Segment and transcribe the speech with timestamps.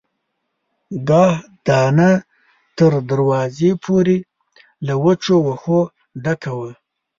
[1.07, 1.33] کاه
[1.67, 2.11] دانه
[2.77, 4.17] تر دروازې پورې
[4.85, 5.81] له وچو وښو
[6.23, 6.71] ډکه وه.